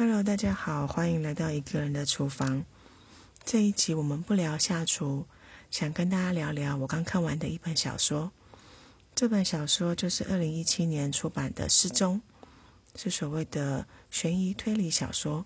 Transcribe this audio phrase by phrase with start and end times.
[0.00, 2.64] Hello，大家好，欢迎来到一个人的厨房。
[3.44, 5.26] 这一集我们不聊下厨，
[5.70, 8.32] 想跟大家聊聊我刚看完的一本小说。
[9.14, 12.18] 这本小说就是二零一七年出版的《失踪》，
[12.98, 15.44] 是所谓的悬疑推理小说。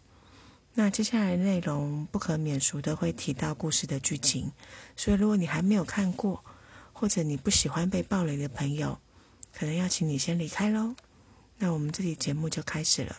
[0.75, 4.53] 那接下来内容不可免俗的会提到故事的剧情，
[4.95, 6.45] 所以如果你还没有看过，
[6.93, 8.97] 或者你不喜欢被暴雷的朋友，
[9.53, 10.95] 可能要请你先离开喽。
[11.59, 13.17] 那我们这里节目就开始了。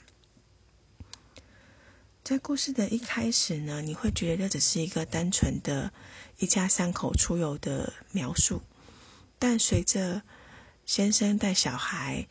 [2.25, 5.93] 在故事的一开始呢，你会觉得这只是一个单纯的
[6.39, 8.63] 一家三口出游的描述，
[9.37, 10.23] 但随着
[10.87, 12.27] 先生带小孩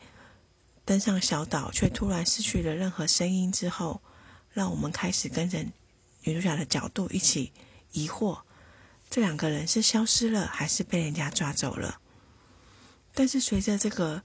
[0.83, 4.01] 登上小岛，却突然失去了任何声音之后，
[4.51, 5.65] 让我们开始跟着
[6.23, 7.53] 女主角的角度一起
[7.93, 8.41] 疑惑：
[9.09, 12.01] 这两个人是消失了，还是被人家抓走了？
[13.13, 14.21] 但是随着这个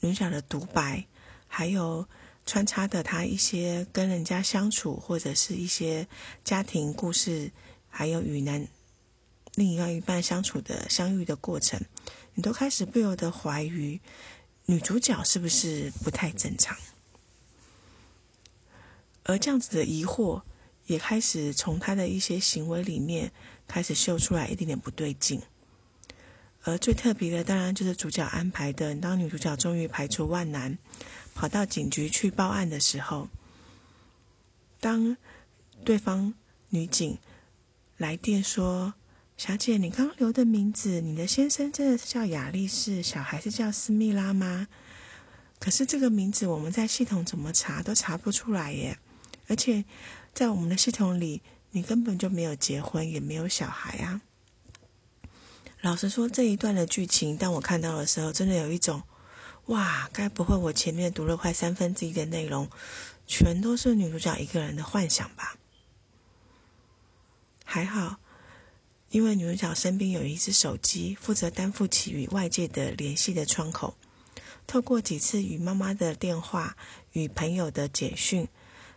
[0.00, 1.06] 女主角的独白，
[1.48, 2.06] 还有。
[2.44, 6.06] 穿插的他一些跟人家相处，或者是一些
[6.44, 7.50] 家庭故事，
[7.88, 8.66] 还有与男
[9.54, 11.80] 另外一半相处的相遇的过程，
[12.34, 14.00] 你都开始不由得怀疑
[14.66, 16.76] 女主角是不是不太正常，
[19.24, 20.42] 而这样子的疑惑
[20.86, 23.32] 也开始从他的一些行为里面
[23.68, 25.40] 开始秀出来一点点不对劲。
[26.64, 30.78] 而最特别的，当然就是主角安排的，当女主角终于排除万难。
[31.34, 33.28] 跑到警局去报案的时候，
[34.80, 35.16] 当
[35.84, 36.34] 对方
[36.68, 37.18] 女警
[37.96, 38.94] 来电说
[39.36, 44.68] ：“小姐，你刚留的名字，你的先生真的是叫亚丽士，小孩是叫斯密拉吗？
[45.58, 48.98] 可是这个名字我们在系统怎么查都查不出来耶！
[49.48, 49.84] 而且
[50.34, 54.20] 在我们的系统里，你根本就没有结婚，也没有小孩啊！”
[55.82, 59.02] 老实说，这一段的剧情，当我看到的时候，真的有一种……
[59.66, 62.68] 哇，该不会我前面读了快三分之一的内容，
[63.26, 65.56] 全都是女主角一个人的幻想吧？
[67.64, 68.16] 还好，
[69.10, 73.96] 因为女主角身边有一只手机，负责担负起与外界的联系的窗口。
[74.66, 76.76] 透过几次与妈妈的电话、
[77.12, 78.48] 与朋友的简讯，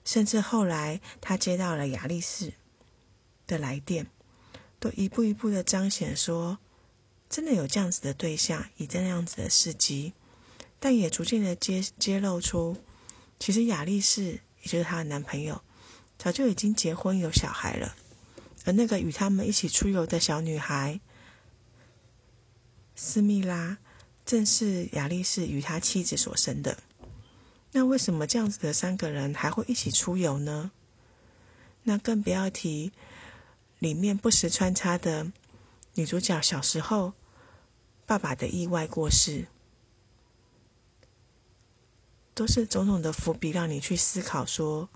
[0.04, 2.54] 甚至后来她接到了亚丽士
[3.48, 4.08] 的来电，
[4.80, 6.58] 都一步一步的彰显说，
[7.30, 10.14] 真的有这样子的对象，以这样子的事迹。
[10.86, 12.78] 但也逐渐的揭揭露出，
[13.40, 15.64] 其实亚丽士，也就是她的男朋友，
[16.16, 17.96] 早就已经结婚有小孩了。
[18.66, 21.00] 而那个与他们一起出游的小女孩
[22.96, 23.80] 斯密拉，
[24.28, 26.78] 正是亚丽士与他妻子所生的。
[27.72, 30.70] 那为什么这样子的三个人还会一起出游呢？
[31.82, 32.92] 那更不要提
[33.80, 35.32] 里面不时穿插的
[35.96, 37.14] 女主角小时候
[38.06, 39.48] 爸爸的意外过世。
[42.36, 44.90] 都是种种的伏笔，让你去思考，说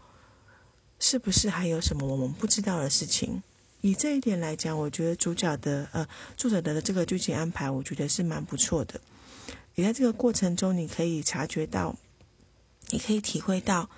[0.99, 3.41] 是不是还有什么我们不知道的事情？
[3.79, 6.05] 以这一点来讲，我觉得主角的呃
[6.35, 8.99] 作者的这个剧情安排，我觉得是蛮不错的。
[9.75, 11.95] 也在这个过程中，你可以察觉到，
[12.89, 13.89] 你可以体会到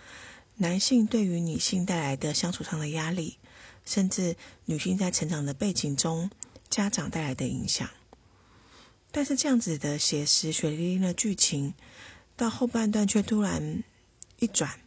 [0.57, 3.39] 男性对于女性带来的相处上的压力，
[3.83, 4.35] 甚至
[4.65, 6.29] 女性在成长的背景中，
[6.69, 7.89] 家长带来的影响。
[9.11, 11.73] 但是这样子的写实血淋淋的剧情。
[12.41, 13.83] 到后半段却突然
[14.39, 14.79] 一转，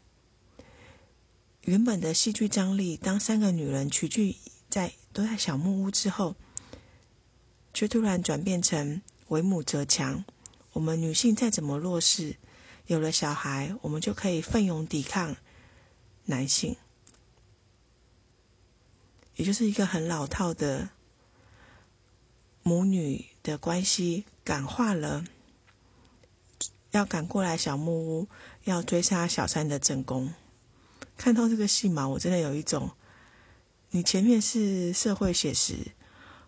[1.61, 4.35] 原本的戏剧张力，当三个女人齐聚
[4.69, 6.35] 在都在小木屋之后，
[7.73, 10.25] 却突然转变成为母则强。
[10.73, 12.35] 我们女性再怎么弱势，
[12.89, 15.37] 有了小孩，我们就可以奋勇抵抗
[16.25, 16.75] 男性，
[19.37, 20.89] 也就是一个很老套的
[22.65, 25.25] 母女的关系，感化了。
[26.95, 28.29] 要赶过来小木屋，
[28.63, 30.33] 要追杀小三的正宫。
[31.17, 32.91] 看到这个戏码，我真的有一种，
[33.91, 35.75] 你前面是社会写实，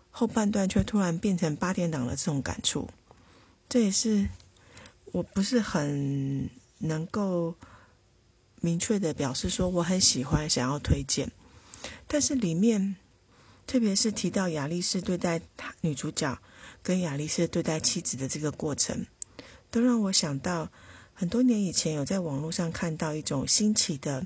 [0.09, 2.89] 后半段却突然变成八点档的这种感触。
[3.67, 4.29] 这也是
[5.11, 7.53] 我不是很能够
[8.61, 11.29] 明确的表示说我很喜欢，想要推荐。
[12.07, 12.95] 但是里面，
[13.65, 15.41] 特别是提到亚丽士对待
[15.81, 16.39] 女主角
[16.81, 19.05] 跟亚丽士对待妻子的这个过程。
[19.77, 20.71] 都让我想到
[21.13, 24.25] 很多年以前有在网络上看到一种新奇的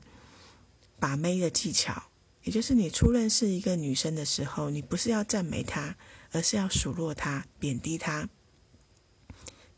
[0.98, 2.04] 把妹的技巧，
[2.44, 5.98] 也就是你初认识一个女生的时候，你不是要赞美她，
[6.32, 8.30] 而是要数落她、贬低她，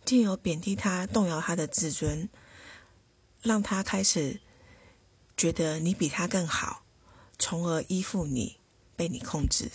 [0.06, 2.30] 借由贬低她动摇她的自尊，
[3.42, 4.42] 让她开始
[5.36, 6.84] 觉得你比她更好，
[7.40, 8.58] 从而依附你、
[8.96, 9.72] 被你控制。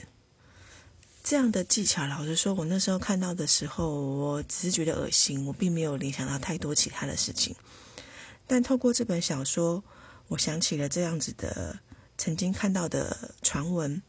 [1.29, 7.55] 这样的技巧，老实说，我那时候看到的时候，我只是觉得恶心，我并没有联想到太多其他的事情。
[8.47, 9.85] 但透过这本小说，
[10.29, 11.81] 我想起了这样子的
[12.17, 14.01] 曾经看到的传闻，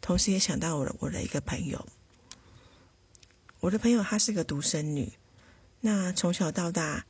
[0.00, 1.84] 同时也想到我我的一个朋友。
[3.58, 5.12] 我的朋友她是个独生女，
[5.80, 7.06] 那从小到大，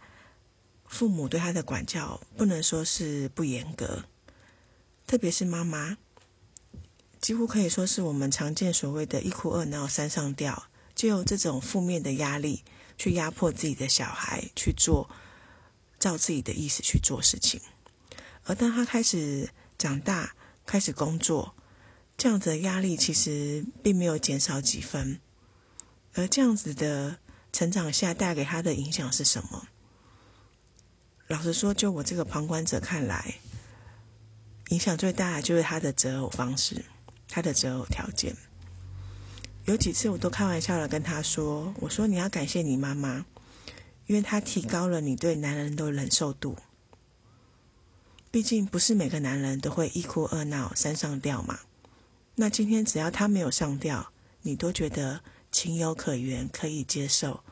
[0.87, 4.06] 父母对她的管教不能说是不严格，
[5.06, 5.98] 特别是妈妈，
[7.22, 10.64] 几乎可以说是我们常见所谓的一哭二闹三上吊，
[10.94, 12.62] 就用这种负面的压力
[12.98, 15.08] 去压迫自己的小孩去做。
[15.98, 17.60] 照自己的意思去做事情，
[18.42, 20.34] 而当他开始长大、
[20.66, 21.54] 开始工作，
[22.19, 25.20] 这样子的压力其实并没有减少几分。
[26.14, 27.19] 而这样子的
[27.52, 29.69] 成长下带给他的影响是什么？
[31.28, 33.36] 老实说，就我这个旁观者看来，
[34.70, 36.84] 影响最大的就是他的择偶方式、
[37.32, 38.37] 他的择偶条件。
[39.64, 43.25] 有几次我都开玩笑的跟他说：“我说你要感谢你妈妈。”
[44.06, 46.56] 因为她提高了你对男人的忍受度，
[48.31, 51.61] 毕竟不是每个男人都会一哭二闹三上吊嘛。
[52.34, 54.12] 那今天只要他没有上吊，
[54.43, 57.43] 你都觉得情有可原，可以接受。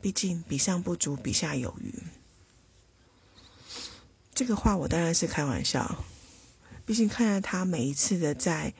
[0.00, 1.92] 毕竟比上不足，比下有余。
[4.32, 6.04] 这个话我当然是开玩笑，
[6.86, 8.72] 毕竟看着他每一次的在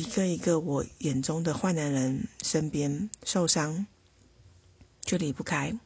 [0.00, 3.86] 一个一个我眼中的坏男人身边受伤，
[5.02, 5.78] 就离不开。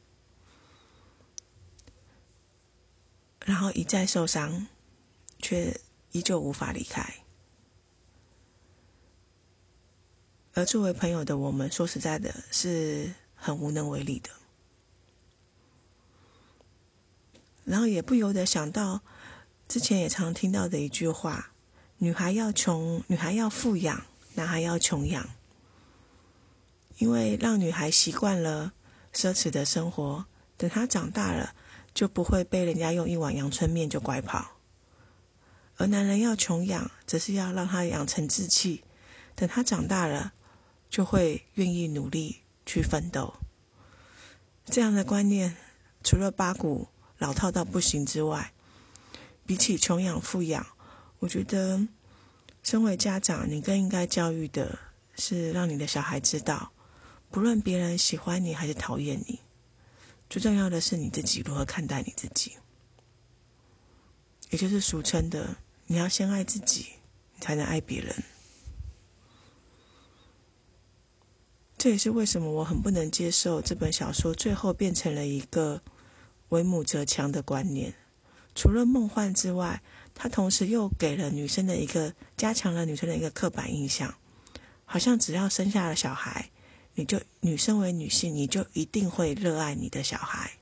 [3.45, 4.69] 然后一再受伤，
[5.41, 5.81] 却
[6.13, 7.25] 依旧无法离开。
[10.53, 14.31] 而作为朋友的我们，说实在的，是很无能为力的。
[17.65, 19.01] 然后也不由得想到，
[19.67, 21.54] 之前也常听到的一句话：
[21.99, 24.05] 女孩要穷，女孩要富养，
[24.35, 25.29] 男孩要穷养。
[26.99, 28.73] 因为让女孩习惯了
[29.13, 30.27] 奢侈的生活，
[30.57, 31.55] 等她长大了。
[31.95, 34.57] 就不会被人家用一碗阳春面就拐跑，
[35.77, 38.83] 而男人要穷养，则是要让他养成志气，
[39.37, 40.33] 等他长大了，
[40.91, 43.35] 就会愿意努力去奋斗。
[44.65, 45.57] 这样的观念，
[46.03, 46.89] 除了八股
[47.19, 48.53] 老套到不行之外，
[49.47, 50.67] 比起穷养富养，
[51.19, 51.87] 我觉得，
[52.63, 54.79] 身为家长，你更应该教育的
[55.17, 56.73] 是，让你的小孩知道，
[57.31, 59.41] 不论别人喜欢你还是讨厌你。
[60.29, 62.53] 最重要的是你自己如何看待你自己，
[64.51, 65.57] 也就是俗称的，
[65.87, 66.87] 你要先爱自己，
[67.35, 68.15] 你才能爱别人。
[71.77, 75.83] 这也是为什么我很不能接受这本小说最后变成了一个
[76.49, 77.95] 为母则强的观念。
[78.55, 79.83] 除了梦幻之外，
[80.15, 84.15] 它同时又给了女生的一个加强了女生的一个刻板印象，
[84.85, 86.51] 好像只要生下了小孩。
[86.97, 90.53] 你就女生为女性，你就一定会热爱你的小孩，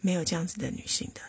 [0.00, 1.20] 没有这样子的女性的。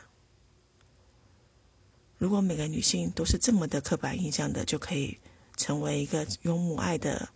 [2.17, 5.19] 如果每个女性都是这么的刻板印象的，就可以
[5.55, 7.29] 成为一个有母爱的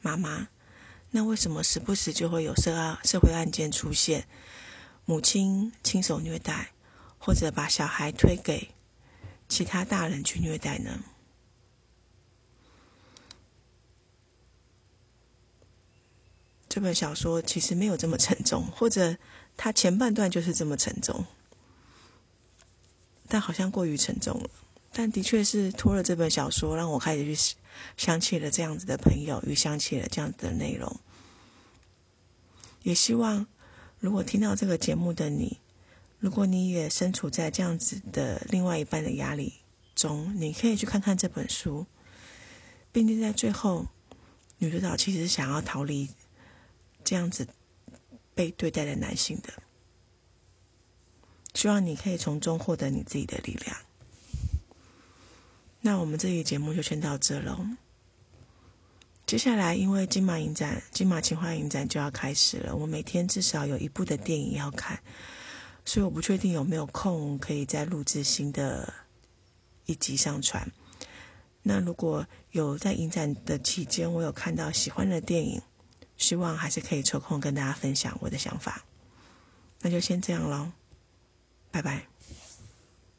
[0.00, 0.48] 妈妈，
[1.10, 4.26] 那为什么时不时就会有社案社会案件出现，
[5.06, 6.72] 母亲亲手虐待，
[7.18, 8.72] 或者把小孩推给
[9.48, 11.04] 其他大人去虐待呢？
[16.68, 19.16] 这本小说其实没有这么沉重，或者
[19.56, 21.24] 它前半段就是这么沉重，
[23.28, 24.50] 但好像过于沉重了。
[24.92, 27.56] 但的确是托了这本小说，让我开始去
[27.96, 31.00] 想起了这样子的朋友，与想起了这样子的内容。
[32.82, 33.46] 也希望，
[33.98, 35.58] 如果听到这个节目的你，
[36.18, 39.54] 如果你也身处在这样子的另外一半的压力
[39.94, 41.86] 中，你可以去看看这本书，
[42.92, 43.86] 并且在最后，
[44.58, 46.08] 女主角其实想要逃离。
[47.04, 47.46] 这样子
[48.34, 49.62] 被对待的男性的，
[51.54, 53.76] 希望你可以从中获得你自己的力量。
[55.82, 57.64] 那我们这期节目就先到这喽。
[59.26, 64.98] 接下来，因为金马影展、金马情怀影展就要开始了，我每天至少有一部的电影要看，
[65.84, 68.94] 所以我不确定有没有空可以再录制新的
[69.86, 70.70] 一集上传。
[71.62, 75.60] 那如果有在影展的期间，我有看到喜欢的电影。
[76.16, 78.82] 希望还是可以抽空跟大家分享我的想法，
[79.82, 80.72] 那就先这样喽，
[81.70, 82.06] 拜拜。